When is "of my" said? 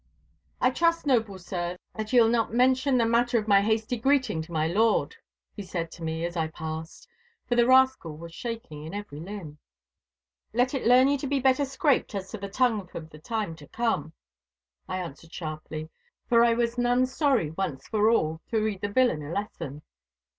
3.37-3.61